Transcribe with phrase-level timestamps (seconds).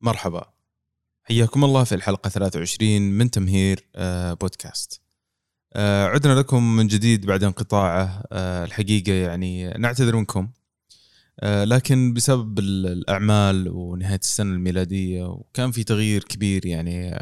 [0.00, 0.56] مرحبا.
[1.22, 5.00] حياكم الله في الحلقة 23 من تمهير آه، بودكاست.
[5.72, 10.48] آه، عدنا لكم من جديد بعد انقطاعه آه، الحقيقة يعني نعتذر منكم.
[11.42, 17.18] لكن بسبب الأعمال ونهاية السنة الميلادية وكان في تغيير كبير يعني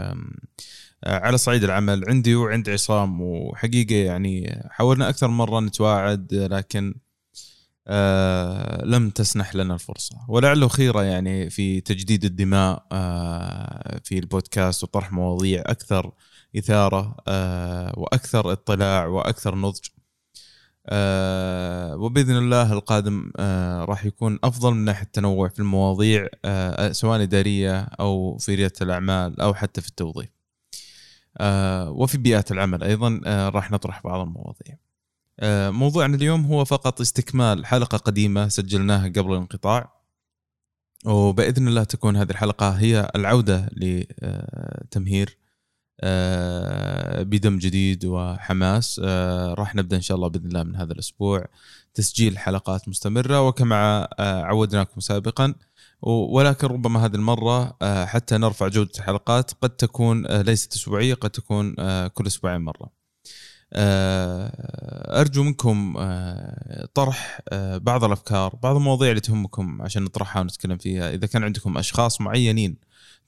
[1.07, 3.21] على صعيد العمل عندي وعند عصام.
[3.21, 6.95] وحقيقة يعني حاولنا أكثر مرة نتواعد لكن
[7.89, 10.17] آه لم تسنح لنا الفرصة.
[10.29, 16.13] ولعله خيرة يعني في تجديد الدماء آه في البودكاست وطرح مواضيع أكثر
[16.59, 19.81] إثارة آه وأكثر اطلاع وأكثر نضج.
[20.87, 27.23] آه وبإذن الله القادم آه راح يكون أفضل من ناحية التنوع في المواضيع آه سواء
[27.23, 30.29] إدارية أو في ريادة الأعمال أو حتى في التوظيف.
[31.39, 34.77] آه وفي بيئات العمل أيضا آه راح نطرح بعض المواضيع.
[35.71, 39.95] موضوعنا اليوم هو فقط استكمال حلقة قديمة سجلناها قبل الانقطاع
[41.07, 45.39] وبإذن الله تكون هذه الحلقة هي العودة لتمهير
[46.01, 51.47] آه، بدم جديد وحماس آه، راح نبدأ إن شاء الله بإذن الله من هذا الأسبوع
[51.95, 55.55] تسجيل حلقات مستمرة وكما عودناكم سابقا
[56.03, 61.75] ولكن ربما هذه المرة حتى نرفع جودة الحلقات قد تكون ليست أسبوعية قد تكون
[62.09, 62.85] كل أسبوعين مرة.
[62.87, 63.04] آه،
[63.77, 71.15] أرجو منكم آه، طرح آه، بعض الأفكار بعض المواضيع اللي تهمكم عشان نطرحها ونتكلم فيها.
[71.15, 72.77] إذا كان عندكم أشخاص معينين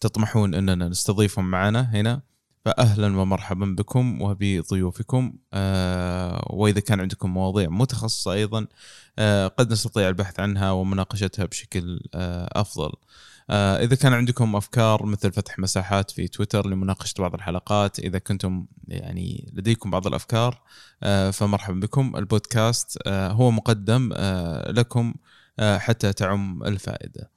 [0.00, 2.20] تطمحون أننا نستضيفهم معنا هنا
[2.64, 5.33] فاهلا ومرحبا بكم وبضيوفكم.
[6.50, 8.67] وإذا كان عندكم مواضيع متخصصة أيضا
[9.58, 12.00] قد نستطيع البحث عنها ومناقشتها بشكل
[12.52, 12.86] أفضل.
[12.86, 12.97] آه،
[13.50, 19.50] إذا كان عندكم أفكار مثل فتح مساحات في تويتر لمناقشة بعض الحلقات إذا كنتم يعني
[19.52, 20.62] لديكم بعض الأفكار
[21.02, 22.17] آه، فمرحبا بكم.
[22.17, 24.12] البودكاست آه، هو مقدم
[24.69, 25.14] لكم
[25.61, 27.30] حتى تعم الفائدة.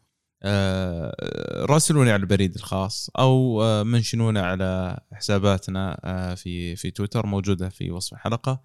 [1.66, 6.00] راسلوني على البريد الخاص أو منشنونا على حساباتنا
[6.36, 8.62] في في تويتر موجودة في وصف الحلقة.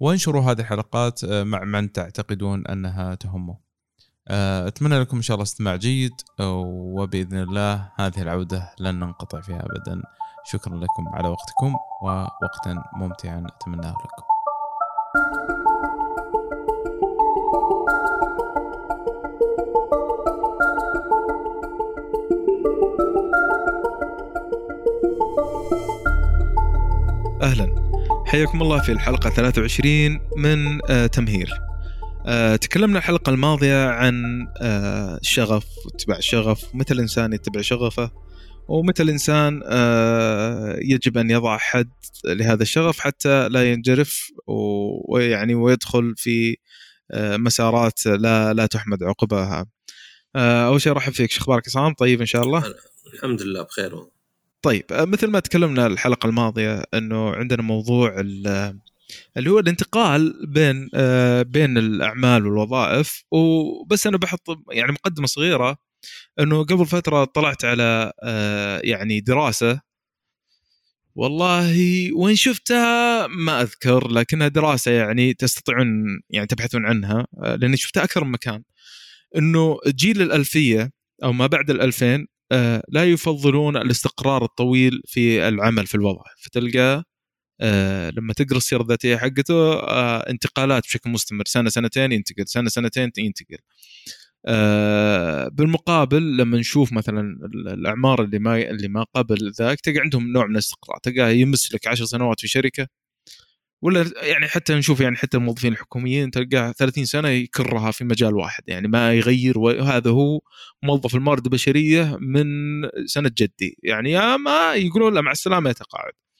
[0.00, 3.52] وانشروا هذه الحلقات مع من تعتقدون أنها تهمه.
[3.52, 3.63] آه،
[4.30, 10.02] أتمنى لكم إن شاء الله استماع جيد وبإذن الله هذه العودة لن ننقطع فيها ابدا.
[10.44, 14.24] شكرا لكم على وقتكم ووقتا ممتعا أتمناه لكم.
[27.42, 27.74] أهلا.
[28.26, 31.73] حياكم الله في الحلقة 23 من آه، تمهير.
[32.26, 38.10] آه، تكلمنا الحلقة الماضية عن آه، الشغف واتباع الشغف ومتى الإنسان يتبع شغفه
[38.68, 41.90] ومتى الإنسان آه، يجب أن يضع حد
[42.24, 44.30] لهذا الشغف حتى لا ينجرف
[45.08, 46.56] ويعني ويدخل في
[47.14, 49.66] مسارات لا لا تحمد عقباها.
[50.36, 51.30] أول شيء أرحب فيك.
[51.30, 52.74] شو أخبارك عصام طيب إن شاء الله.
[53.14, 54.06] الحمد لله بخير
[54.62, 58.14] طيب مثل ما تكلمنا الحلقة الماضية أنه عندنا موضوع
[59.36, 63.24] اللي هو الانتقال بين آه بين الأعمال والوظائف.
[63.30, 64.40] وبس أنا بحط
[64.72, 65.76] يعني مقدمة صغيرة
[66.40, 69.80] إنه قبل فترة طلعت على آه يعني دراسة.
[71.16, 71.74] والله
[72.16, 75.88] وين شفتها ما أذكر لكنها دراسة يعني تستطيعون
[76.30, 78.62] يعني تبحثون عنها آه لأني شفتها أكثر من مكان.
[79.36, 80.90] إنه جيل الألفية
[81.24, 82.26] أو ما بعد الألفين
[82.88, 86.34] لا يفضلون الاستقرار الطويل في العمل في الوظائف.
[86.44, 87.04] فتلقى
[88.10, 91.44] لما تقرا السيره الذاتيه حقته آه انتقالات بشكل مستمر.
[91.46, 93.58] سنة سنتين ينتقل سنة سنتين ينتقل.
[94.46, 100.46] آه بالمقابل لما نشوف مثلا الأعمار اللي ما اللي ما قبل ذاك تلقى عندهم نوع
[100.46, 100.98] من الاستقرار.
[101.02, 102.88] تلقاه يمس لك 10 سنوات في شركة
[103.82, 108.62] ولا يعني حتى نشوف يعني حتى الموظفين الحكوميين تلقاه 30 سنة يكرها في مجال واحد.
[108.68, 110.40] يعني ما يغير وهذا هو
[110.82, 112.46] موظف الموارد البشرية من
[113.06, 113.78] سنة جدي.
[113.82, 116.33] يعني يا ما يقولون له مع السلامة يتقاعد آه،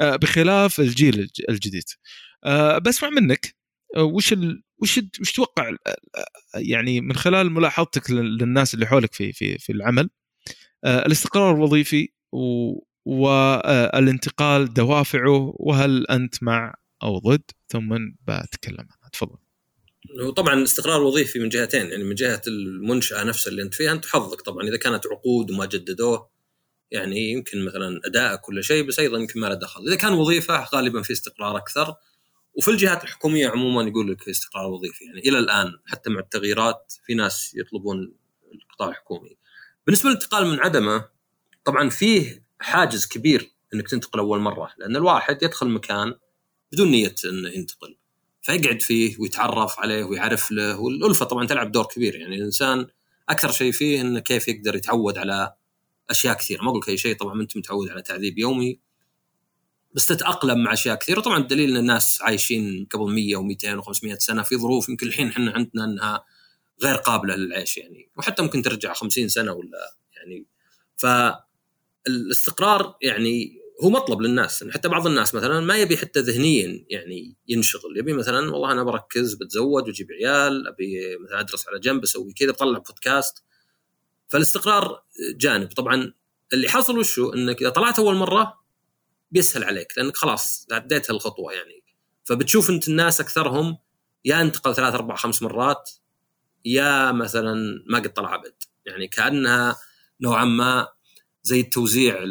[0.00, 1.84] بخلاف الجيل الجديد.
[2.44, 3.56] آه، بسمع منك
[3.96, 4.62] آه، وش ال...
[4.78, 5.70] وش وش تتوقع
[6.54, 10.10] يعني من خلال ملاحظتك للناس اللي حولك في في في العمل
[10.84, 12.08] الاستقرار الوظيفي.
[13.08, 17.96] والانتقال دوافعه وهل أنت مع أو ضد؟ ثم
[18.28, 19.36] بتكلم عنها تفضل.
[20.36, 24.40] طبعا الاستقرار الوظيفي من جهتين يعني من جهة المنشأة نفسها اللي أنت فيها أنت حظك
[24.40, 24.68] طبعا.
[24.68, 26.30] إذا كانت عقود وما جددوه
[26.90, 29.88] يعني يمكن مثلا ادائك كل شيء بس أيضا يمكن ما له دخل.
[29.88, 31.94] إذا كان وظيفة غالبا في استقرار أكثر.
[32.54, 35.04] وفي الجهات الحكومية عموما يقول لك استقرار وظيفي.
[35.04, 38.12] يعني إلى الآن حتى مع التغييرات في ناس يطلبون
[38.54, 39.36] القطاع الحكومي.
[39.86, 41.08] بالنسبة للانتقال من عدمة
[41.64, 44.70] طبعا فيه حاجز كبير إنك تنتقل أول مرة.
[44.78, 46.14] لأن الواحد يدخل مكان
[46.72, 47.96] بدون نية إنه ينتقل.
[48.42, 50.80] فيقعد فيه ويتعرف عليه ويعرف له.
[50.80, 52.14] والألفة طبعا تلعب دور كبير.
[52.14, 52.86] يعني الإنسان
[53.28, 55.54] أكثر شيء فيه إنه كيف يقدر يتعود على
[56.10, 56.62] أشياء كثيرة.
[56.62, 58.80] ما أقول لك أي شيء طبعا أنت متعود على تعذيب يومي
[59.94, 61.20] بس تتأقلم مع أشياء كثيرة.
[61.20, 65.50] طبعا الدليل إن الناس عايشين قبل 100 و200 و500 سنة في ظروف يمكن الحين إحنا
[65.50, 66.24] عندنا إنها
[66.82, 68.10] غير قابلة للعيش يعني.
[68.16, 70.46] وحتى ممكن ترجع 50 سنة ولا يعني.
[72.06, 74.62] فالاستقرار يعني هو مطلب للناس.
[74.62, 77.98] يعني حتى بعض الناس مثلا ما يبي حتى ذهنيا يعني ينشغل.
[77.98, 82.50] يبي مثلا والله أنا بركز بتزوج وأجيب عيال أبي مثلا أدرس على جنب أسوي كذا
[82.50, 83.44] بطلع بودكاست
[84.28, 85.02] فالاستقرار
[85.36, 85.68] جانب.
[85.68, 86.12] طبعا
[86.52, 88.64] اللي حصل وشو؟ إنك إذا طلعت أول مرة
[89.30, 91.84] بيسهل عليك لأنك خلاص عديت هالخطوه يعني.
[92.24, 93.78] فبتشوف أنت الناس أكثرهم
[94.24, 95.90] يا انتقل ثلاث أربع خمس مرات
[96.64, 98.54] يا مثلا ما قد طلع ابد
[98.86, 99.76] يعني كأنها
[100.20, 100.88] نوعا ما
[101.42, 102.24] زي التوزيع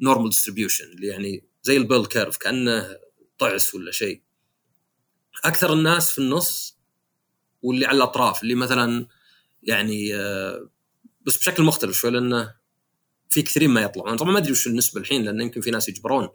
[0.00, 2.96] normal distribution اللي يعني زي ال bell curve كأنه
[3.38, 4.22] طعس ولا شيء.
[5.44, 6.78] أكثر الناس في النص
[7.62, 9.06] واللي على الأطراف اللي مثلا
[9.64, 10.70] يعني آه،
[11.26, 12.54] بس بشكل مختلف شوي لأنه
[13.28, 14.16] في كثيرين ما يطلعون.
[14.16, 16.28] طبعا ما أدري وش النسبة الحين لأن يمكن في ناس يجبرون.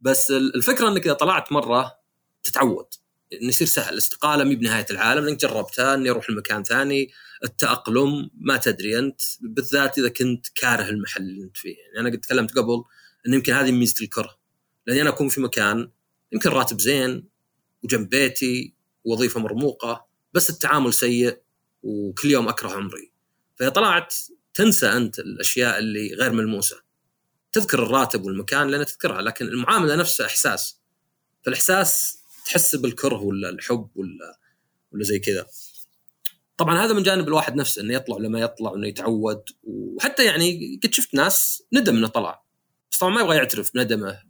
[0.00, 1.98] بس الفكرة إنك إذا طلعت مرة
[2.42, 2.86] تتعود
[3.32, 3.92] إنه يصير سهل.
[3.92, 7.10] الاستقالة مي بنهاية العالم لانك جربتها اني أروح لمكان ثاني
[7.44, 9.20] التأقلم ما تدري أنت.
[9.40, 11.76] بالذات إذا كنت كاره المحل اللي أنت فيه.
[11.76, 12.84] يعني أنا قد تكلمت قبل
[13.26, 14.38] إن يمكن هذه ميزة الكرة.
[14.86, 15.90] لأني أنا أكون في مكان
[16.32, 17.28] يمكن راتب زين
[17.82, 18.74] وجنب بيتي
[19.04, 21.42] وظيفه مرموقة بس التعامل سيء
[21.82, 23.12] وكل يوم أكره عمري.
[23.56, 24.14] فاذا طلعت
[24.54, 26.82] تنسى أنت الأشياء اللي غير ملموسة.
[27.52, 30.80] تذكر الراتب والمكان لأن تذكرها لكن المعاملة نفسها إحساس.
[31.42, 34.38] فالإحساس تحس بالكره ولا الحب ولا
[34.92, 35.46] ولا زي كذا.
[36.56, 39.42] طبعا هذا من جانب الواحد نفسه إنه يطلع لما يطلع وانه يتعود.
[39.64, 42.44] وحتى يعني قد شفت ناس ندم إنه طلع.
[42.90, 44.22] بس طبعا ما يبغى يعترف بندمه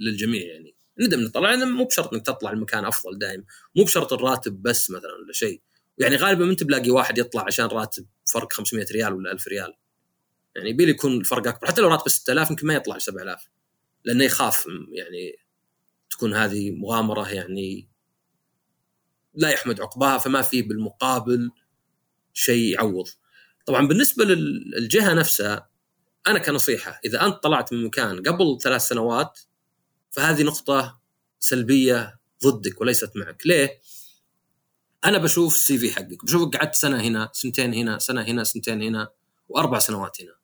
[0.00, 0.74] للجميع يعني.
[1.00, 3.44] ندم إنه طلع مو بشرط إنك تطلع المكان أفضل دائم
[3.76, 5.60] مو بشرط الراتب بس مثلا ولا شيء.
[5.98, 9.74] يعني غالبا ما أنت بلاقي واحد يطلع عشان راتب فرق 500 ريال ولا 1000 ريال.
[10.56, 11.66] يعني يبي يكون الفرق أكبر.
[11.66, 13.48] حتى لو راتبه 6000 يمكن ما يطلع 7000
[14.04, 15.36] لأنه يخاف يعني
[16.10, 17.88] تكون هذه مغامرة يعني
[19.34, 21.50] لا يحمد عقباها فما في بالمقابل
[22.32, 23.08] شيء يعوض.
[23.66, 25.70] طبعا بالنسبة للجهة نفسها
[26.26, 29.40] أنا كنصيحة إذا أنت طلعت من مكان قبل ثلاث سنوات
[30.10, 31.00] فهذه نقطة
[31.40, 33.46] سلبية ضدك وليست معك.
[33.46, 33.80] ليه؟
[35.04, 36.24] أنا بشوف السي في حقك.
[36.24, 39.08] بشوفك قعدت سنة هنا سنتين هنا سنة هنا سنتين هنا
[39.48, 40.34] وأربع سنوات هنا.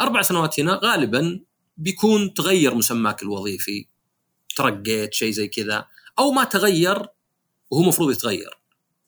[0.00, 1.40] أربع سنوات هنا غالبا
[1.76, 3.88] بيكون تغير مسماك الوظيفي.
[4.56, 5.86] ترقيت شيء زي كذا.
[6.18, 7.06] أو ما تغير
[7.70, 8.58] وهو المفروض يتغير.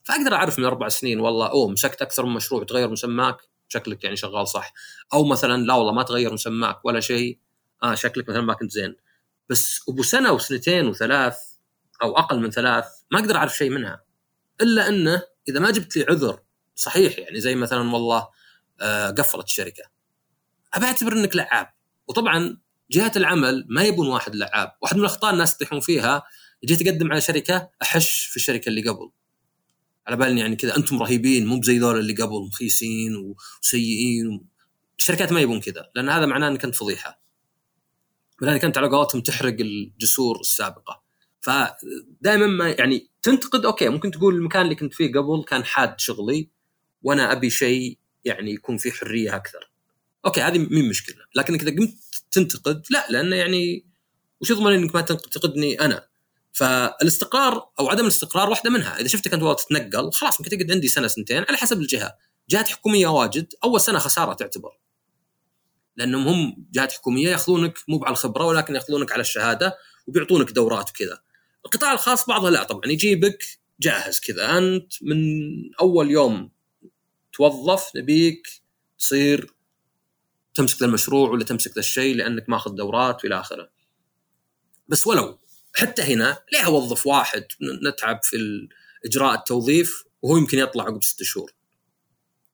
[0.04, 3.36] فأقدر أعرف من أربع سنين والله أوه مسكت أكثر من مشروع تغير مسماك.
[3.68, 4.72] شكلك يعني شغال صح.
[5.12, 7.38] أو مثلا لا والله ما تغير مسماك ولا شيء.
[7.82, 8.96] آه شكلك مثلا ما كنت زين.
[9.48, 11.36] بس أبو سنة وسنتين وثلاث
[12.02, 14.09] أو أقل من ثلاث ما أقدر أعرف شيء منها.
[14.60, 16.42] إلا أنه إذا ما جبت لي عذر
[16.74, 18.28] صحيح يعني زي مثلا والله
[18.80, 19.82] آه قفلت الشركة.
[20.74, 21.70] أبى أعتبر إنك لعاب.
[22.08, 22.60] وطبعا
[22.90, 24.72] جهة العمل ما يبون واحد لعاب.
[24.82, 26.22] واحد من الأخطاء الناس يطيحون فيها.
[26.64, 29.10] جيت اقدم على شركة أحش في الشركة اللي قبل.
[30.06, 34.46] على بالي يعني كذا أنتم رهيبين مو بزي ذول اللي قبل مخيسين وسيئين.
[34.98, 37.22] الشركات ما يبون كذا لأن هذا معناه إنك أنت فضيحة.
[38.40, 40.99] لانك أنت على قولتهم تحرق الجسور السابقة.
[41.40, 46.48] فدائما ما يعني تنتقد okay ممكن تقول المكان اللي كنت فيه قبل كان حاد شغلي
[47.02, 49.70] وأنا أبي شيء يعني يكون فيه حرية أكثر.
[50.26, 51.94] okay هذه مين مشكلة؟ لكن إذا قمت
[52.30, 53.86] تنتقد لا لأنه يعني
[54.40, 56.06] وش يضمن إنك ما تنتقدني أنا؟
[56.52, 59.00] فالاستقرار أو عدم الاستقرار واحدة منها.
[59.00, 62.14] إذا شفتك انت والله تتنقل خلاص ممكن تقعد عندي سنة سنتين على حسب الجهة.
[62.48, 64.78] جهات حكومية واجد أول سنة خسارة تعتبر.
[65.96, 69.76] لأنهم هم جهات حكومية ياخذونك مو على الخبرة ولكن ياخذونك على الشهادة
[70.06, 71.18] وبيعطونك دورات وكذا.
[71.74, 74.58] القطاع الخاص بعضها لا طبعا يجيبك جاهز كذا.
[74.58, 75.18] أنت من
[75.80, 76.50] أول يوم
[77.32, 78.48] توظف نبيك
[78.98, 79.54] تصير
[80.54, 83.70] تمسك المشروع ولا تمسك ذا الشيء لأنك ماخذ دورات وإلى آخره.
[84.88, 85.38] بس ولو
[85.74, 87.44] حتى هنا ليه أوظف واحد
[87.88, 88.68] نتعب في
[89.04, 91.52] إجراء التوظيف وهو يمكن يطلع عقب ست شهور؟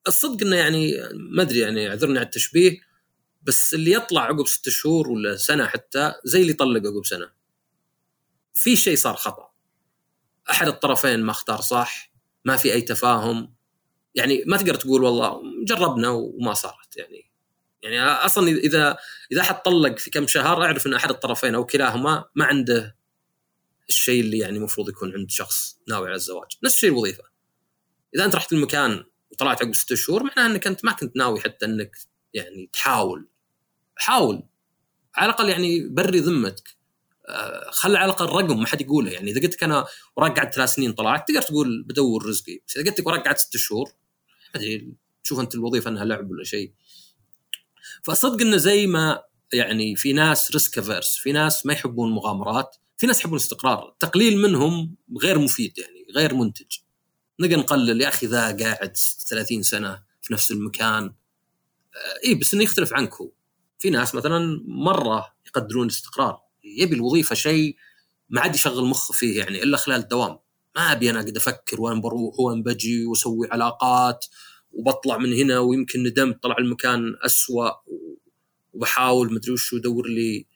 [0.09, 2.79] الصدق إنه يعني ما أدري يعني اعذرني على التشبيه
[3.43, 7.31] بس اللي يطلع عقب ست شهور ولا سنة حتى زي اللي يطلق عقب سنة.
[8.57, 9.51] في شيء صار خطأ.
[10.51, 12.13] أحد الطرفين ما اختار صح
[12.45, 13.55] ما في أي تفاهم.
[14.15, 17.31] يعني ما تقدر تقول والله جربنا وما صارت يعني.
[17.83, 18.97] يعني أصلا إذا
[19.33, 22.97] إذا أحد طلق في كم شهر أعرف إن أحد الطرفين أو كلاهما ما عنده
[23.89, 26.49] الشيء اللي يعني المفروض يكون عند شخص ناوي على الزواج.
[26.65, 27.25] نفس الشيء الوظيفة.
[28.15, 31.67] إذا أنت رحت المكان وطلعت عقب ست شهور معناه إنك أنت ما كنت ناوي حتى
[31.67, 31.97] إنك
[32.35, 33.29] يعني تحاول.
[33.97, 34.43] حاول.
[35.15, 36.76] على الأقل يعني بري ذمتك.
[37.29, 39.11] آه، خلي على الأقل رقم ما حد يقوله.
[39.11, 42.61] يعني إذا قلت لك أنا وراك قعدت ثلاث سنين طلعت تقدر تقول بدور رزقي.
[42.69, 43.93] بس إذا قلت لك وراك قعدت ست شهور
[44.55, 44.93] ما أدري
[45.25, 46.73] تشوف أنت الوظيفة إنها لعب ولا شيء.
[48.05, 53.07] فصدق إنه زي ما يعني في ناس risk averse في ناس ما يحبون المغامرات في
[53.07, 56.67] ناس يحبون الاستقرار التقليل منهم غير مفيد يعني غير منتج.
[57.41, 58.97] نقدر نقلل يا أخي ذا قاعد
[59.29, 61.15] 30 سنة في نفس المكان.
[62.25, 63.31] اي بس إنه يختلف عنك هو.
[63.79, 66.41] في ناس مثلا مرة يقدرون الاستقرار.
[66.79, 67.77] يبي الوظيفة شيء
[68.29, 70.39] ما عاد يشغل مخه فيه يعني إلا خلال الدوام.
[70.77, 74.27] ما أبي أنا اقعد أفكر وين بروح وين بجي وأسوي علاقات
[74.73, 77.71] وبطلع من هنا ويمكن ندمت طلع المكان أسوأ
[78.73, 80.47] وبحاول مدري وش ادور لي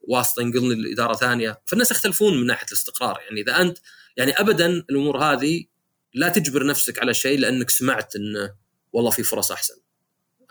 [0.00, 1.62] واسطة ينقلني لإدارة ثانية.
[1.66, 3.18] فالناس يختلفون من ناحية الاستقرار.
[3.20, 3.78] يعني إذا أنت
[4.16, 5.64] يعني ابدا الأمور هذه
[6.14, 8.54] لا تجبر نفسك على شيء لأنك سمعت انه
[8.92, 9.74] والله في فرص أحسن.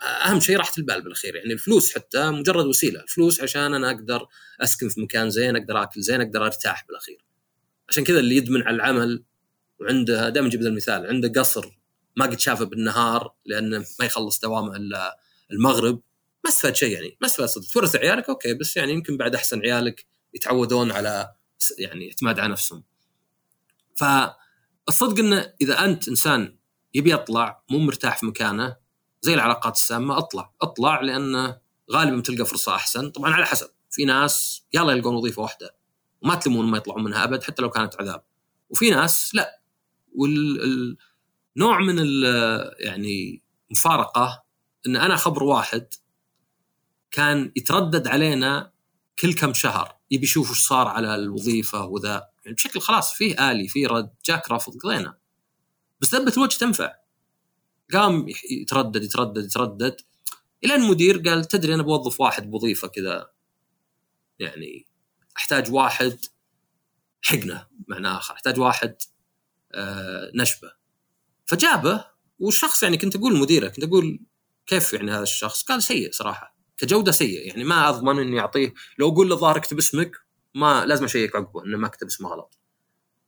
[0.02, 4.26] أهم شيء راحة البال بالأخير يعني الفلوس حتى مجرد وسيلة الفلوس عشان أنا أقدر
[4.60, 7.24] أسكن في مكان زين أقدر آكل زين أقدر أرتاح بالأخير.
[7.88, 9.24] عشان كذا اللي يدمن على العمل
[9.80, 11.80] وعنده دائما نجيب المثال عنده قصر
[12.16, 15.18] ما قد شافه بالنهار لأنه ما يخلص دوامه إلا
[15.52, 16.02] المغرب
[16.44, 17.72] ما استفاد شيء يعني ما استفاد صدق.
[17.72, 21.34] تورث عيالك أوكي بس يعني يمكن بعد أحسن عيالك يتعودون على
[21.78, 22.84] يعني اعتماد على نفسهم.
[23.96, 26.56] فالصدق إنه إذا أنت إنسان
[26.94, 28.76] يبي يطلع مو مرتاح في مكانه
[29.20, 31.58] زي العلاقات السامة اطلع اطلع لأنه
[31.92, 33.10] غالبا تلقى فرصة أحسن.
[33.10, 35.76] طبعا على حسب في ناس يلا يلقون وظيفة واحدة
[36.22, 38.22] وما تلمون ما يطلعون منها أبد حتى لو كانت عذاب
[38.70, 39.60] وفي ناس لا.
[40.16, 41.98] والنوع من
[42.78, 44.44] يعني مفارقة
[44.86, 45.86] إن أنا خبر واحد
[47.10, 48.72] كان يتردد علينا
[49.18, 53.68] كل كم شهر يبي يشوف وش صار على الوظيفة وذا يعني بشكل خلاص فيه آلي
[53.68, 55.18] فيه رد جاك رفض قضينا.
[56.00, 56.92] بس ثبت الوجه تنفع.
[57.92, 59.96] قام يتردد يتردد يتردد
[60.64, 63.30] إلى المدير قال تدري أنا بوظف واحد بوظيفة كذا
[64.38, 64.86] يعني
[65.36, 66.18] أحتاج واحد
[67.22, 68.96] حقنة معنى آخر أحتاج واحد
[69.72, 70.72] آه نشبة
[71.46, 72.04] فجابه
[72.38, 74.20] والشخص يعني كنت أقول لمديره كنت أقول
[74.66, 79.08] كيف يعني هذا الشخص؟ قال سيء صراحة كجودة سيء يعني ما أضمن إني أعطيه لو
[79.08, 80.16] أقول له ظاهر اكتب اسمك
[80.54, 82.58] ما لازم أشيك عقبه إنه ما كتب اسمه غلط.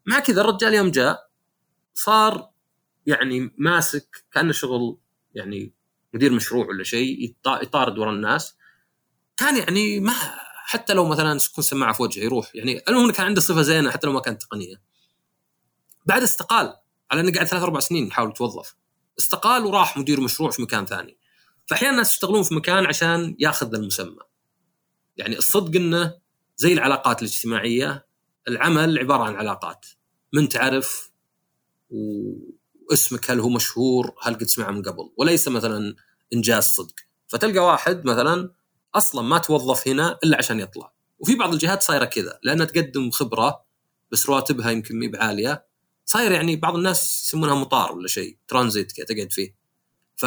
[0.06, 1.30] مع كذا الرجال يوم جاء
[1.94, 2.51] صار
[3.06, 4.98] يعني ماسك كأنه شغل
[5.34, 5.74] يعني
[6.14, 8.56] مدير مشروع ولا شيء يطارد ورا الناس.
[9.36, 10.14] كان يعني ما
[10.64, 12.54] حتى لو مثلا تكون سماعة في وجهه يروح.
[12.54, 14.82] يعني المهم كان عنده صفة زينة حتى لو ما كانت تقنية.
[16.06, 16.76] بعد استقال
[17.10, 18.74] على إنه قاعد ثلاث أربع سنين يحاول يتوظف.
[19.18, 21.18] استقال وراح مدير مشروع في مكان ثاني.
[21.66, 24.22] فاحيانا الناس يشتغلون في مكان عشان ياخذ المسمى.
[25.16, 26.18] يعني الصدق إنه
[26.56, 28.06] زي العلاقات الاجتماعية
[28.48, 29.86] العمل عبارة عن علاقات.
[30.32, 31.12] من تعرف
[32.92, 35.96] واسمك هل هو مشهور هل قد سمعه من قبل؟ وليس مثلا
[36.32, 36.94] إنجاز صدق.
[37.28, 38.52] فتلقى واحد مثلا
[38.94, 40.92] أصلا ما توظف هنا إلا عشان يطلع.
[41.18, 43.64] وفي بعض الجهات صايرة كذا لأنها تقدم خبرة
[44.10, 45.66] بس رواتبها يمكن مي بعالية.
[46.04, 49.56] صاير يعني بعض الناس يسمونها مطار ولا شيء ترانزيت كذا تقعد فيه.
[50.16, 50.26] ف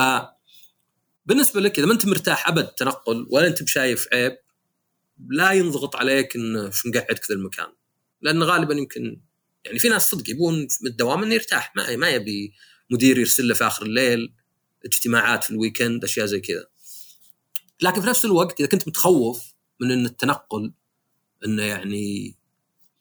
[1.26, 4.38] بالنسبة لك إذا ما أنت مرتاح أبد تنقل ولا أنت بشايف عيب
[5.30, 7.68] لا ينضغط عليك إنه شو مقعدك في المكان.
[8.22, 9.22] لأن غالبا يمكن
[9.66, 11.74] يعني في ناس صدق يبون من الدوام إنه يرتاح.
[11.76, 12.54] ما ما يبي
[12.90, 14.34] مدير يرسل له في آخر الليل
[14.86, 16.66] اجتماعات في ال weekend أشياء زي كذا.
[17.82, 20.74] لكن في نفس الوقت إذا كنت متخوف من إن التنقل
[21.46, 22.36] إنه يعني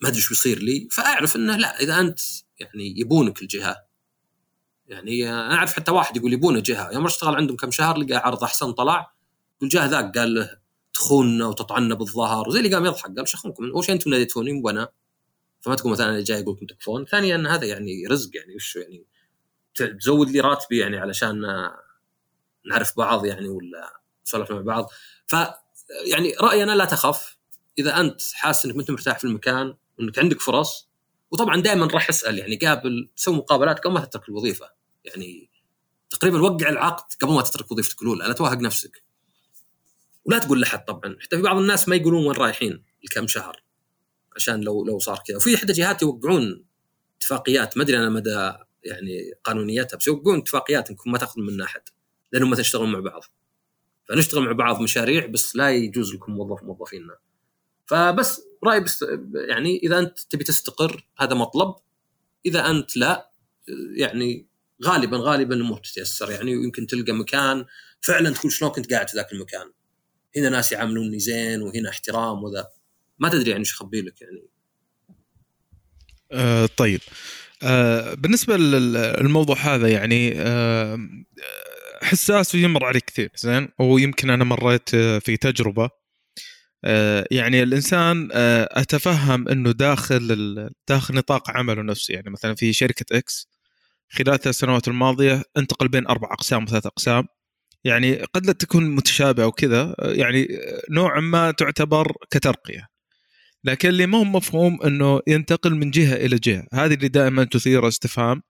[0.00, 2.21] ما أدري إيش بيصير لي فأعرف إنه لا إذا أنت
[2.61, 3.76] يعني يبونك الجهة.
[4.87, 8.44] يعني أنا أعرف حتى واحد يقول يبونه جهه يوم اشتغل عندهم كم شهر لقى عرض
[8.44, 9.14] أحسن طلع.
[9.56, 10.59] يقول جاه ذاك قال له
[10.94, 14.88] تخوننا وتطعنا بالظهر وزي اللي قام يضحك قال شخونكم أول شيء أنتم ناديتوني مو أنا
[15.64, 17.04] فما تقول مثلا جاي أقول لكم تكفون.
[17.04, 19.06] ثانيا إن هذا يعني رزق يعني وش يعني
[19.75, 21.40] تزود لي راتبي يعني علشان
[22.71, 24.90] نعرف بعض يعني ولا نسولف مع بعض.
[25.26, 25.37] ف
[26.12, 27.37] يعني رأيي أنا لا تخف
[27.78, 30.88] إذا أنت حاسس إنك أنت مرتاح في المكان وإنك عندك فرص
[31.30, 34.71] وطبعا دائما راح أسأل يعني قابل تسوي مقابلات قبل ما تترك الوظيفة.
[35.04, 35.50] يعني
[36.11, 38.25] تقريبا وقع العقد قبل ما تترك وظيفتك الأولى.
[38.25, 39.04] لا توهق نفسك.
[40.25, 41.16] ولا تقول لأحد طبعا.
[41.21, 43.63] حتى في بعض الناس ما يقولون وين رايحين لكم شهر.
[44.36, 45.36] عشان لو لو صار كذا.
[45.36, 46.64] وفي احدى جهات يوقعون
[47.16, 48.52] اتفاقيات ما أدري أنا مدى
[48.84, 51.82] يعني قانونيتها بس يوقعون اتفاقيات انكم ما تاخذون من أحد
[52.32, 53.24] لأنهم ما تشتغلون مع بعض.
[54.08, 57.16] فنشتغل مع بعض مشاريع بس لا يجوز لكم موظف موظفيننا.
[57.86, 59.04] فبس رأيي بس
[59.48, 61.74] يعني إذا أنت تبي تستقر هذا مطلب.
[62.46, 63.30] إذا أنت لا
[63.96, 64.48] يعني
[64.84, 66.30] غالبا غالبا الأمور تتيسر.
[66.30, 67.64] يعني ويمكن تلقى مكان
[68.00, 69.72] فعلا تقول شلون كنت قاعد في ذاك المكان؟
[70.36, 72.66] هنا ناس يعاملوني زين وهنا احترام وذا.
[73.18, 74.42] ما تدري يعني إيش اخبي لك يعني.
[76.33, 77.00] آه طيب.
[77.62, 80.99] آه بالنسبة للموضوع هذا يعني آه
[82.02, 85.90] حساس ويمر علي كثير زين؟ ويمكن أنا مريت في تجربة.
[86.85, 92.14] آه، يعني الإنسان آه، أتفهم إنه داخل داخل نطاق عمله نفسه.
[92.14, 93.49] يعني مثلا في شركة إكس
[94.11, 97.26] خلال الثلاث سنوات الماضية انتقل بين أربع أقسام وثلاث أقسام.
[97.85, 100.49] يعني قد لا تكون متشابهة وكذا يعني
[100.90, 102.88] نوعا ما تعتبر كترقية.
[103.64, 106.66] لكن اللي ما هو مفهوم إنه ينتقل من جهة إلى جهة.
[106.73, 108.42] هذه اللي دائما تثير استفهام.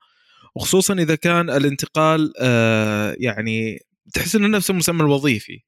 [0.55, 3.79] وخصوصا إذا كان الانتقال آه يعني
[4.13, 5.59] تحس إنه نفس المسمى الوظيفي.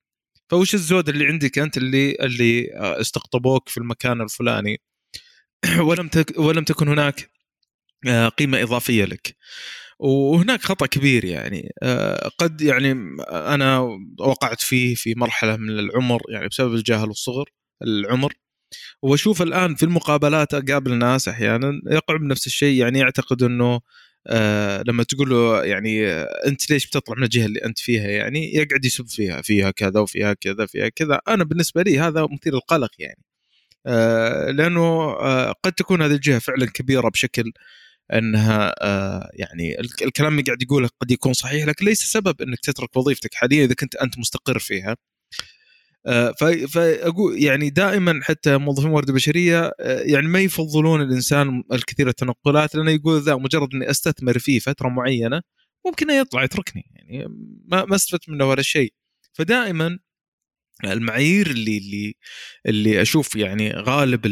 [0.50, 4.82] فوش الزود اللي عندك أنت اللي اللي استقطبوك في المكان الفلاني؟
[5.88, 7.30] ولم تك ولم تكن هناك
[8.08, 9.36] آه، قيمة إضافية لك.
[10.00, 11.72] وهناك خطأ كبير يعني.
[11.84, 12.92] آه، قد يعني
[13.30, 13.80] أنا
[14.20, 17.50] وقعت فيه في مرحلة من العمر يعني بسبب الجهل والصغر
[17.84, 18.34] العمر.
[19.04, 23.80] وأشوف الآن في المقابلات أقابل ناس أحيانا يقعوا بنفس الشيء يعني يعتقد إنه
[24.28, 26.08] آه لما تقول له يعني
[26.48, 30.34] أنت ليش بتطلع من الجهة اللي أنت فيها؟ يعني يقعد يسب فيها فيها كذا وفيها
[30.34, 31.22] كذا فيها كذا.
[31.28, 33.24] أنا بالنسبة لي هذا مثير القلق يعني.
[33.88, 37.52] آه لأنه آه قد تكون هذه الجهة فعلا كبيرة بشكل
[38.14, 42.98] أنها آه يعني الكلام اللي قاعد يقوله قد يكون صحيح لكن ليس سبب إنك تترك
[42.98, 44.92] وظيفتك حاليا إذا كنت أنت مستقر فيها.
[44.92, 45.17] آه،
[46.68, 52.92] فأقول يعني دائما حتى موظفين الموارد البشريه آه، يعني ما يفضلون الإنسان الكثير التنقلات لأنه
[52.92, 55.42] يقول ذا مجرد إني أستثمر فيه فترة معينة
[55.86, 57.28] ممكن يطلع يتركني يعني
[57.66, 58.94] ما ما استفدت منه ولا شيء.
[59.34, 60.00] فدائما
[60.84, 62.14] المعايير اللي اللي
[62.66, 64.26] اللي أشوف يعني غالب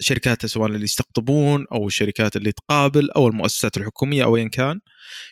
[0.00, 4.80] الشركات سواء اللي يستقطبون أو الشركات اللي تقابل أو المؤسسات الحكومية أو ايا كان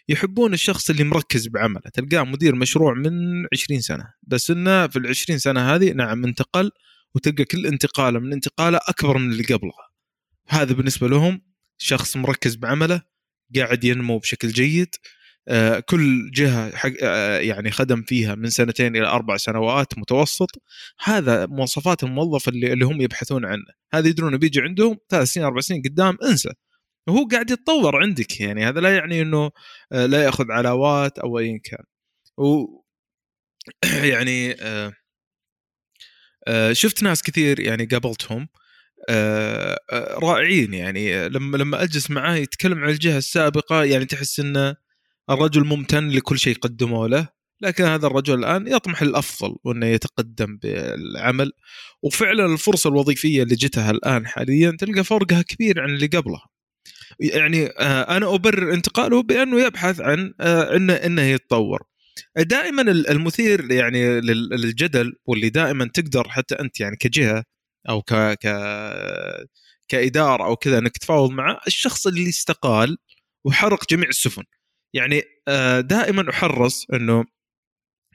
[0.09, 1.81] يحبون الشخص اللي مركز بعمله.
[1.95, 3.13] تلقاه مدير مشروع من
[3.53, 4.05] 20 سنة.
[4.23, 6.71] بس إنه في ال 20 سنة هذه نعم انتقل
[7.15, 9.73] وتلقى كل انتقاله من انتقاله أكبر من اللي قبله.
[10.49, 11.43] هذا بالنسبة لهم
[11.79, 13.03] شخص مركز بعمله
[13.57, 14.95] قاعد ينمو بشكل جيد
[15.81, 20.51] كل جهة حق آه، يعني خدم فيها من سنتين إلى أربع سنوات متوسط
[21.05, 23.65] هذا مواصفات الموظف اللي, اللي هم يبحثون عنه.
[23.95, 26.51] هذا يدرون بيجي عندهم ثلاث سنين أربع سنين قدام انسى.
[27.09, 29.51] وهو قاعد يتطور عندك يعني هذا لا يعني إنه
[29.93, 31.85] آه، لا يأخذ علاوات أو ايا كان
[32.39, 32.67] و
[34.13, 34.57] يعني
[36.73, 38.49] شفت ناس كثير يعني قابلتهم
[40.23, 41.29] رائعين يعني.
[41.29, 44.77] لما لما أجلس معاه يتكلم عن الجهة السابقة يعني تحس إنه
[45.31, 47.29] الرجل ممتن لكل شيء قدموه له
[47.61, 51.53] لكن هذا الرجل الآن يطمح للأفضل وأنه يتقدم بالعمل.
[52.03, 56.47] وفعلا الفرصة الوظيفية اللي جتها الآن حاليا تلقى فرقها كبير عن اللي قبلها.
[57.21, 61.83] يعني آه، أنا أبرر انتقاله بأنه يبحث عن آه، إنه إنه يتطور.
[62.37, 67.45] دائما المثير يعني للجدل واللي دائما تقدر حتى أنت يعني كجهة
[67.89, 68.47] أو ك ك
[69.89, 72.99] كإدارة أو كذا إنك تفاوض معه الشخص اللي استقال
[73.45, 74.43] وحرق جميع السفن.
[74.97, 77.25] يعني آه، دائما أحرص إنه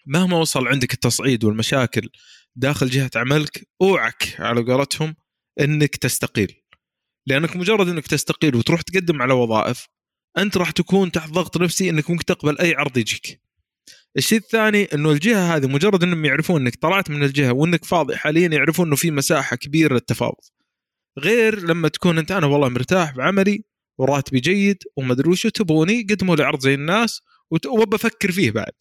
[0.06, 2.10] مهما وصل عندك التصعيد والمشاكل
[2.56, 5.16] داخل جهة عملك أوعك على قولتهم
[5.60, 6.62] إنك تستقيل.
[7.28, 9.88] لأنك مجرد إنك تستقيل وتروح تقدم على وظائف
[10.38, 13.42] أنت راح تكون تحت ضغط نفسي إنك ممكن تقبل أي عرض يجيك.
[14.18, 18.48] الشيء الثاني إنه الجهة هذه مجرد إنهم يعرفون إنك طلعت من الجهة وإنك فاضي حاليا
[18.48, 20.44] يعرفون إنه في مساحة كبيرة للتفاوض.
[21.20, 23.64] غير لما تكون أنت أنا والله مرتاح بعملي
[24.02, 27.22] وراتبي جيد وما أدري وشو تبوني قدموا لي عرض زي الناس
[27.68, 28.72] وبفكر فيه بعد.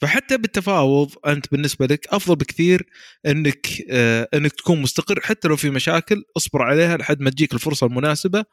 [0.00, 2.86] فحتى بالتفاوض أنت بالنسبة لك أفضل بكثير
[3.26, 7.86] إنك آه إنك تكون مستقر حتى لو في مشاكل اصبر عليها لحد ما تجيك الفرصة
[7.86, 8.44] المناسبة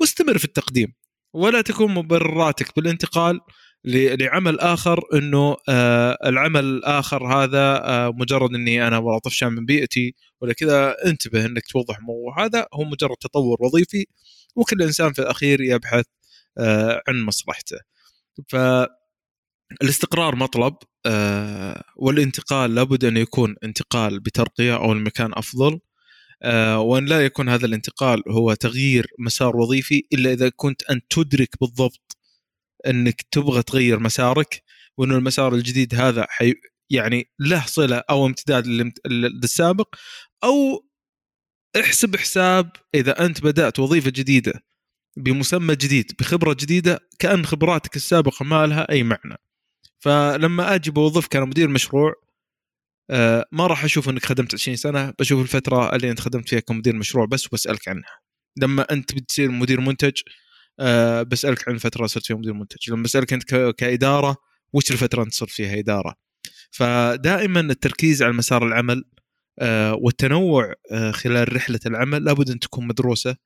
[0.00, 0.92] واستمر في التقديم.
[1.34, 3.40] ولا تكون مبرراتك بالانتقال
[3.84, 10.14] لعمل آخر إنه آه العمل الآخر هذا آه مجرد إني أنا والله طفشان من بيئتي
[10.40, 12.44] ولا كذا انتبه إنك توضح الموضوع.
[12.44, 14.06] هذا هو مجرد تطور وظيفي
[14.56, 16.04] وكل إنسان في الأخير يبحث
[16.58, 17.78] آه عن مصلحته.
[18.48, 18.56] ف
[19.82, 20.74] الاستقرار مطلب
[21.06, 25.80] آه والانتقال لابد أن يكون انتقال بترقية أو المكان أفضل
[26.42, 31.50] آه وأن لا يكون هذا الانتقال هو تغيير مسار وظيفي إلا إذا كنت انت تدرك
[31.60, 32.16] بالضبط
[32.86, 34.62] أنك تبغى تغير مسارك
[34.98, 36.54] وانه المسار الجديد هذا حي
[36.90, 38.66] يعني له صلة أو امتداد
[39.06, 39.94] للسابق
[40.44, 40.85] أو
[41.80, 44.52] احسب حساب إذا أنت بدأت وظيفة جديدة
[45.16, 49.36] بمسمى جديد بخبرة جديدة كأن خبراتك السابقة ما لها أي معنى.
[49.98, 52.14] فلما أجي بوظفك أنا مدير مشروع
[53.10, 56.96] آه، ما راح أشوف إنك خدمت 20 سنة بشوف الفترة اللي أنت خدمت فيها كمدير
[56.96, 58.20] مشروع بس وبسالك عنها.
[58.56, 60.20] لما أنت بتصير مدير منتج
[60.80, 62.90] أه بسألك عن الفترة صرت فيها مدير منتج.
[62.90, 64.36] لما بسألك أنت كإدارة
[64.72, 66.14] وش الفترة أنت صرت فيها إدارة؟
[66.70, 69.04] فدائما التركيز على مسار العمل
[69.94, 73.36] والتنوع أه خلال رحلة العمل لابد أن تكون مدروسة.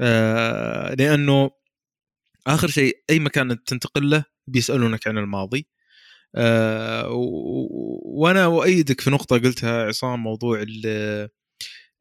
[0.00, 1.50] أه لأنه
[2.46, 5.68] آخر شيء أي مكان تنتقل له بيسألونك عن الماضي.
[8.04, 10.62] وأنا أؤيدك في نقطة قلتها عصام موضوع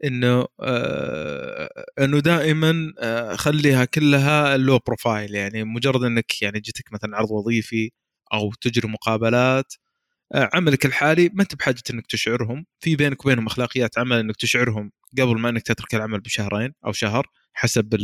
[0.04, 7.18] إنه آه إنه دائما آه خليها كلها لو بروفايل يعني مجرد إنك يعني جتك مثلا
[7.18, 7.92] عرض وظيفي
[8.34, 9.87] أو تجري مقابلات آه،
[10.36, 12.66] عملك الحالي ما انت بحاجة انك تشعرهم.
[12.80, 17.28] في بينك وبينهم أخلاقيات عمل انك تشعرهم قبل ما انك تترك العمل بشهرين أو شهر
[17.54, 17.98] حسب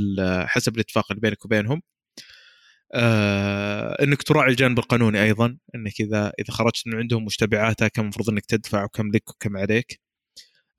[0.48, 1.82] حسب الاتفاق اللي بينك وبينهم.
[2.94, 8.30] آه انك تراعي الجانب القانوني أيضا انك إذا إذا خرجت من عندهم مشتبعاتها كم المفروض
[8.30, 10.00] انك تدفع وكم لك وكم عليك.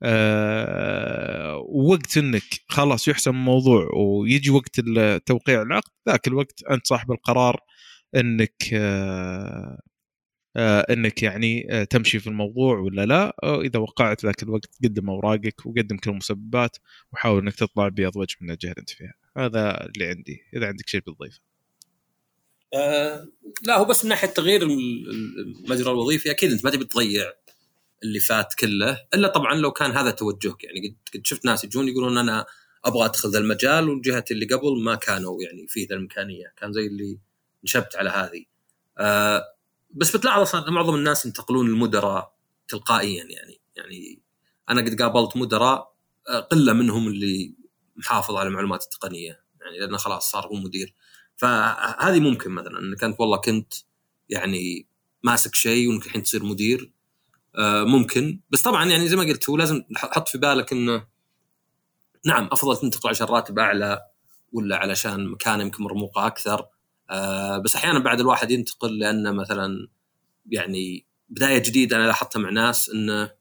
[0.03, 4.79] آه وقت انك خلاص يحسم الموضوع ويجي وقت
[5.25, 7.59] توقيع العقد ذاك الوقت أنت صاحب القرار
[8.15, 9.79] انك آه آه
[10.57, 15.97] إنك يعني آه تمشي في الموضوع ولا لا إذا وقعت ذاك الوقت قدم أوراقك وقدم
[15.97, 16.77] كل المسببات
[17.13, 19.13] وحاول إنك تطلع بيض وجه من الجهه اللي أنت فيها.
[19.37, 20.41] هذا اللي عندي.
[20.55, 21.39] إذا عندك شيء بتضيفه
[22.73, 23.27] آه
[23.63, 27.31] لا هو بس من ناحية تغيير المجرى الوظيفي أكيد أنت ما تبي تضيع
[28.03, 30.63] اللي فات كله إلا طبعا لو كان هذا توجهك.
[30.63, 32.45] يعني قد شفت ناس يجون يقولون أنا
[32.85, 36.87] أبغى أدخل ذا المجال والجهه اللي قبل ما كانوا يعني في ذا الامكانيه كان زي
[36.87, 37.19] اللي
[37.63, 38.45] نشبت على هذه.
[38.97, 39.54] آه
[39.95, 42.35] بس بتلاحظ أصلا معظم الناس ينتقلون المدراء
[42.67, 43.61] تلقائيا يعني.
[43.75, 44.21] يعني
[44.69, 45.95] أنا قد قابلت مدراء
[46.29, 47.55] آه، قلة منهم اللي
[47.95, 50.93] محافظ على المعلومات التقنية يعني لأنه خلاص صار هو مدير.
[51.35, 53.73] فهذه ممكن مثلا انك انت والله كنت
[54.29, 54.87] يعني
[55.23, 56.91] ماسك شيء وانك الحين تصير مدير
[57.55, 58.39] آه، ممكن.
[58.49, 61.07] بس طبعا يعني زي ما قلت هو لازم تحط في بالك إنه
[62.25, 64.01] نعم أفضل تنتقل عشان راتب أعلى
[64.53, 66.67] ولا علشان مكانه يمكن مرموقة أكثر.
[67.09, 69.87] آه، بس أحيانا بعد الواحد ينتقل لأنه مثلا
[70.51, 73.31] يعني بداية جديدة أنا لاحظتها مع ناس إنه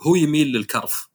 [0.00, 1.08] هو يميل للكرف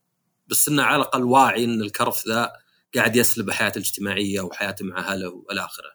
[0.47, 2.51] بس إنه على الأقل واعي إن الكرف ذا
[2.95, 5.91] قاعد يسلب حياته الاجتماعية وحياته مع أهله وإلى آخره.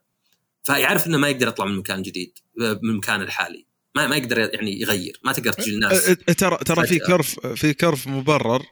[0.62, 3.66] فيعرف إنه ما يقدر يطلع من مكان جديد من المكان الحالي.
[3.95, 6.05] ما ما يقدر يعني يغير ما تقدر تجي الناس
[6.38, 8.61] ترى ترى في كرف في كرف مبرر.
[8.61, 8.66] آه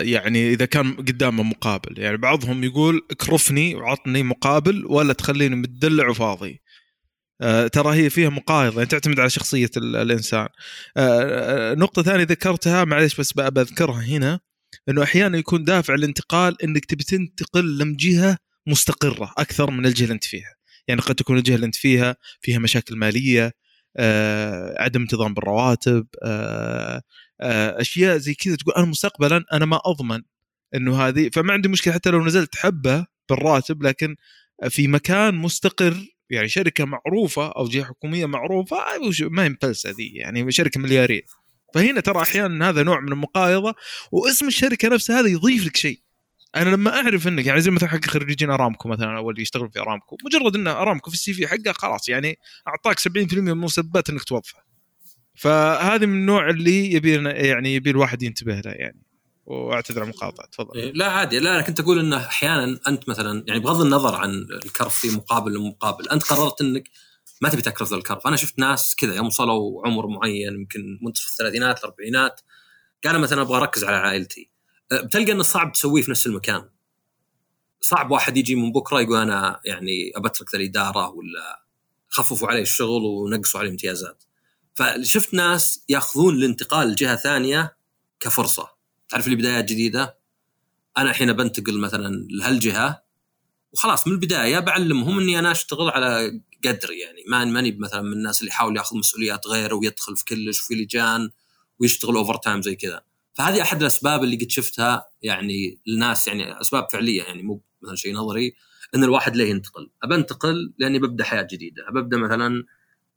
[0.00, 1.98] يعني إذا كان قدامه مقابل.
[1.98, 6.60] يعني بعضهم يقول اكرفني وعطني مقابل ولا تخليني متدلع وفاضي.
[7.40, 10.48] آه ترى هي فيها مقايضة يعني تعتمد على شخصية الإنسان.
[10.96, 14.40] آه نقطة ثانية ذكرتها معليش بس بذكرها هنا
[14.88, 20.14] إنه أحيانا يكون دافع الانتقال إنك تبي تنتقل لم جهه مستقرة أكثر من الجهه اللي
[20.14, 20.56] أنت فيها.
[20.88, 23.52] يعني قد تكون الجهه اللي أنت فيها فيها مشاكل مالية آه،
[24.78, 27.02] عدم انتظام بالرواتب آه،
[27.40, 30.22] آه، أشياء زي كذا تقول أنا مستقبلا أنا ما أضمن
[30.74, 34.16] إنه هذه فما عندي مشكلة حتى لو نزلت حبة بالراتب لكن
[34.68, 35.96] في مكان مستقر
[36.30, 38.76] يعني شركة معروفة أو جهة حكومية معروفة
[39.20, 41.22] ما هي مفلسه ذي يعني شركة ملياريه
[41.74, 43.74] فهنا ترى أحيانا هذا نوع من المقايضة
[44.12, 46.05] واسم الشركة نفسها هذا يضيف لك شيء.
[46.56, 49.80] أنا لما أعرف إنك يعني زي مثلا حق خريجين ارامكو مثلا أو اللي يشتغل في
[49.80, 52.38] ارامكو مجرد ان ارامكو في السي في حقه خلاص يعني
[52.68, 54.58] أعطاك 70% من المسبات إنك توظفه.
[55.34, 59.02] فهذه من النوع اللي يبي يعني يبي الواحد ينتبه له يعني.
[59.46, 60.80] وأعتذر عن المقاطعة تفضل.
[60.80, 64.30] إيه، لا عادي لا أنا كنت أقول إنه أحيانا أنت مثلا يعني بغض النظر عن
[64.64, 66.90] الكرف في مقابل لمقابل أنت قررت إنك
[67.40, 68.26] ما تبي تكرف الكرف.
[68.26, 72.40] أنا شفت ناس كذا يوم وصلوا عمر معين يمكن منتصف الثلاثينات الأربعينات
[73.04, 74.55] قالوا مثلا أبغى أركز على عائلتي.
[74.92, 76.68] بتلقى إنه صعب تسويه في نفس المكان.
[77.80, 81.66] صعب واحد يجي من بكرة يقول أنا يعني أبترك الإدارة ولا
[82.08, 84.24] خففوا علي الشغل ونقصوا علي امتيازات.
[84.74, 87.76] فشفت ناس يأخذون الانتقال لجهة ثانية
[88.20, 88.68] كفرصة.
[89.08, 90.18] تعرف لي بدايات جديدة؟
[90.98, 93.02] أنا الحين بنتقل مثلا لهالجهة
[93.72, 97.24] وخلاص من البداية بعلمهم إني أنا أشتغل على قدري يعني.
[97.28, 101.30] ما ماني مثلا من الناس اللي يحاول يأخذ مسؤوليات غيره ويدخل في كلش وفي لجان
[101.78, 103.02] ويشتغل overtime زي كذا.
[103.36, 108.14] فهذه أحد الأسباب اللي قد شفتها يعني الناس يعني أسباب فعلية يعني مو مثلا شيء
[108.14, 108.54] نظري
[108.94, 109.90] إن الواحد ليه ينتقل.
[110.02, 111.82] أبى أنتقل لأني ببدأ حياة جديدة.
[111.90, 112.64] ببدا مثلا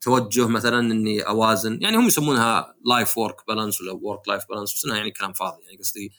[0.01, 1.79] توجه مثلا إني أوازن.
[1.82, 5.63] يعني هم يسمونها life work balance ولا work life balance بس يعني كلام فاضي.
[5.63, 6.12] يعني قصدي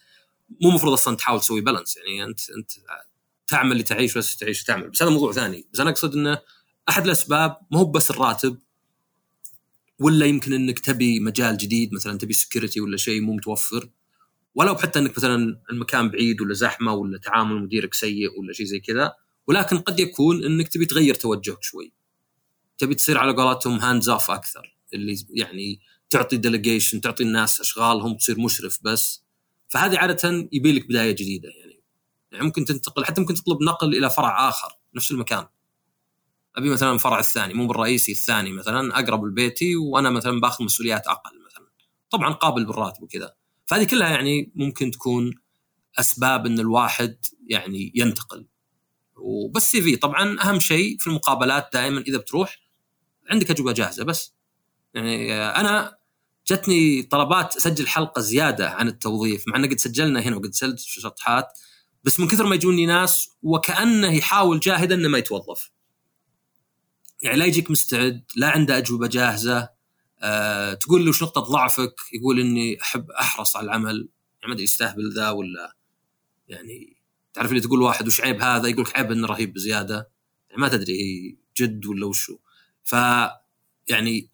[0.62, 2.70] مو المفروض أصلا تحاول تسوي balance يعني أنت أنت
[3.46, 5.68] تعمل لتعيش بس تعيش تعمل بس هذا موضوع ثاني.
[5.72, 6.38] بس أنا أقصد إنه
[6.88, 8.58] أحد الأسباب ما هو بس الراتب.
[10.00, 13.88] ولا يمكن إنك تبي مجال جديد مثلا تبي security ولا شيء مو متوفر
[14.54, 18.80] ولو حتى إنك مثلا المكان بعيد ولا زحمة ولا تعامل مديرك سيء ولا شيء زي
[18.80, 19.12] كذا
[19.46, 21.92] ولكن قد يكون إنك تبي تغير توجهك شوي.
[22.78, 28.40] تبي تصير على قولتهم hands off أكثر اللي يعني تعطي delegation تعطي الناس أشغالهم تصير
[28.40, 29.24] مشرف بس.
[29.68, 31.80] فهذه عادة يبي لك بداية جديدة يعني.
[32.32, 35.46] يعني ممكن تنتقل حتى ممكن تطلب نقل إلى فرع آخر نفس المكان.
[36.56, 41.44] أبي مثلا الفرع الثاني مو بالرئيسي الثاني مثلا أقرب لبيتي وأنا مثلا باخذ مسؤوليات أقل
[41.46, 41.66] مثلا.
[42.10, 43.34] طبعا قابل بالراتب وكذا.
[43.66, 45.34] فهذه كلها يعني ممكن تكون
[45.98, 47.16] أسباب إن الواحد
[47.48, 48.46] يعني ينتقل.
[49.16, 49.96] وبس CV.
[49.96, 52.58] طبعا أهم شيء في المقابلات دائما إذا بتروح
[53.30, 54.34] عندك أجوبة جاهزة بس.
[54.94, 55.96] يعني أنا
[56.46, 61.00] جتني طلبات أسجل حلقة زيادة عن التوظيف مع إنه قد سجلنا هنا وقد سجلت في
[61.00, 61.46] شطحات
[62.04, 65.70] بس من كثر ما يجوني ناس وكأنه يحاول جاهدا إنه ما يتوظف.
[67.22, 69.68] يعني لا يجيك مستعد لا عنده أجوبة جاهزة.
[70.22, 74.08] أه تقول له وش نقطة ضعفك؟ يقول إني أحب أحرص على العمل.
[74.42, 75.76] يعني ما يستهبل ذا ولا
[76.48, 76.96] يعني
[77.34, 80.10] تعرف اللي تقول واحد وش عيب هذا؟ يقول لك عيب إنه رهيب بزيادة.
[80.50, 82.38] يعني ما تدري هي جد ولا وشو.
[82.84, 82.92] ف
[83.88, 84.30] يعني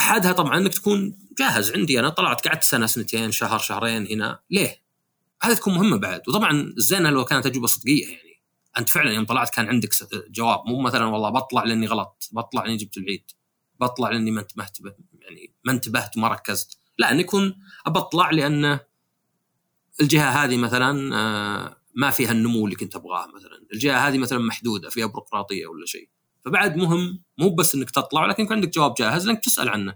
[0.00, 1.72] احدها طبعا إنك تكون جاهز.
[1.72, 4.40] عندي أنا طلعت قعدت سنة سنتين شهر شهرين هنا.
[4.50, 4.82] ليه؟
[5.42, 6.28] هذه تكون مهمة بعد.
[6.28, 8.29] وطبعا الزين لو كانت تجربه صدقية يعني.
[8.78, 9.90] أنت فعلا يوم طلعت كان عندك
[10.30, 10.66] جواب.
[10.66, 13.30] مو مثلا والله بطلع لأني غلط بطلع لأني جبت العيد
[13.80, 14.78] بطلع لأني ما انتبهت
[15.20, 16.78] يعني ما انتبهت وما ركزت.
[16.98, 17.54] لا اني يكون
[17.86, 18.78] بطلع لأن
[20.00, 23.66] الجهة هذه مثلا آه، ما فيها النمو اللي كنت أبغاه مثلا.
[23.72, 26.08] الجهة هذه مثلا محدودة فيها بيروقراطيه ولا شيء.
[26.44, 29.94] فبعد مهم مو بس إنك تطلع ولكن يكون عندك جواب جاهز لأنك تسأل عنه.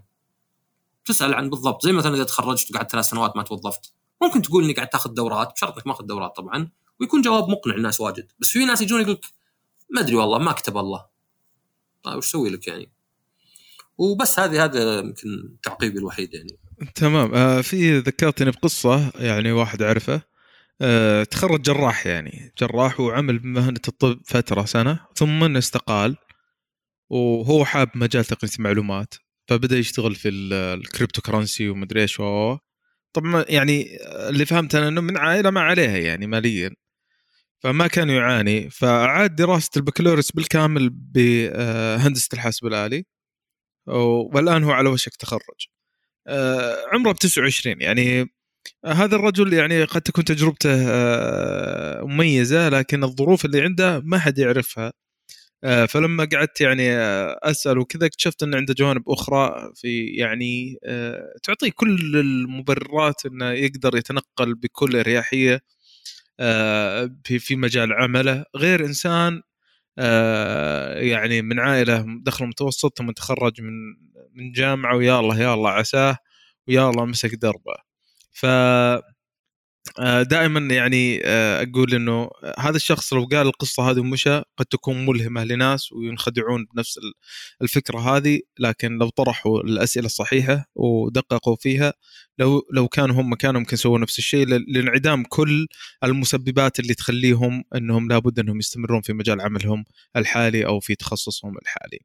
[1.05, 1.85] تسأل عن بالضبط.
[1.85, 3.93] زي مثلا إذا تخرجت وقعدت ثلاث سنوات ما توظفت.
[4.21, 6.69] ممكن تقول إنك قاعد تاخذ دورات بشرط إنك ما أخذ دورات طبعا.
[7.01, 8.31] ويكون جواب مقنع الناس واجد.
[8.39, 9.19] بس في ناس يجون يقول
[9.89, 11.05] ما أدري والله ما كتب الله.
[12.03, 12.91] طيب وش أسوي لك يعني؟
[13.97, 16.57] وبس هذه هذا يمكن تعقيبي الوحيد يعني.
[16.95, 17.35] تمام.
[17.35, 20.21] آه في ذكرتني بقصة يعني واحد أعرفه.
[20.81, 22.53] آه تخرج جراح يعني.
[22.59, 26.17] جراح وعمل بمهنه الطب فترة سنة ثم استقال
[27.09, 29.13] وهو حاب مجال تقنية المعلومات.
[29.47, 32.17] فبدأ يشتغل في ال cryptocurrency ومدري إيش
[33.13, 33.97] طبعا يعني
[34.29, 36.71] اللي فهمت أنا إنه من عائلة ما عليها يعني ماليا.
[37.65, 38.69] فما كان يعاني.
[38.69, 43.05] فأعاد دراسة البكالوريوس بالكامل بهندسه الحاسب الآلي.
[43.87, 45.67] والآن هو على وشك تخرج.
[46.27, 48.29] آه، عمره ب 29 يعني
[48.85, 54.93] هذا الرجل يعني قد تكون تجربته آه، مميزة لكن الظروف اللي عنده ما حد يعرفها.
[55.63, 56.89] آه، فلما قعدت يعني
[57.43, 60.79] أسأل وكذا اكتشفت إن عنده جوانب أخرى في يعني
[61.43, 65.61] تعطيه كل المبررات إنه يقدر يتنقل بكل أريحية.
[67.39, 68.45] في مجال عمله.
[68.55, 69.41] غير إنسان
[70.97, 73.73] يعني من عائلة دخل متوسط ثم تخرج من
[74.35, 76.17] من جامعة ويا الله يا الله عساه
[76.67, 77.75] ويا الله مسك دربه.
[78.33, 79.03] ف آه،
[80.29, 85.43] دائما يعني آه، أقول إنه هذا الشخص لو قال القصة هذه ومشى قد تكون ملهمه
[85.43, 86.99] لناس وينخدعون بنفس
[87.61, 88.39] الفكرة هذه.
[88.59, 91.93] لكن لو طرحوا الأسئلة الصحيحة ودققوا فيها
[92.39, 95.67] لو لو كانوا هم مكانهم ممكن يسوون نفس الشيء لانعدام كل
[96.03, 101.99] المسببات اللي تخليهم إنهم لابد إنهم يستمرون في مجال عملهم الحالي أو في تخصصهم الحالي.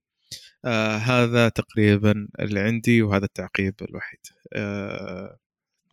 [0.64, 4.20] آه هذا تقريبا اللي عندي وهذا التعقيب الوحيد.
[4.54, 5.38] آه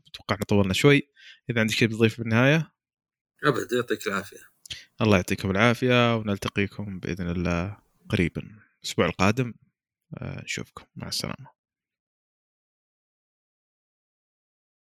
[0.08, 1.17] أتوقع طولنا شوي.
[1.50, 2.72] إذا عندك شيء تضيف بالنهاية؟
[3.44, 4.40] أبد يعطيك العافية.
[5.02, 7.78] الله يعطيكم العافية ونلتقيكم بإذن الله
[8.10, 8.42] قريبا.
[8.84, 9.54] الأسبوع القادم
[10.18, 10.86] آه نشوفكم.
[10.96, 11.57] مع السلامة.